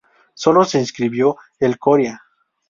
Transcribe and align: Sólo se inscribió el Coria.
Sólo 0.33 0.63
se 0.65 0.79
inscribió 0.79 1.37
el 1.59 1.77
Coria. 1.77 2.23